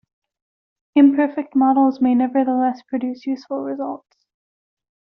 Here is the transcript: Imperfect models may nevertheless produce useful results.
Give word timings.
Imperfect 0.95 1.55
models 1.55 2.01
may 2.01 2.15
nevertheless 2.15 2.81
produce 2.81 3.27
useful 3.27 3.59
results. 3.61 4.25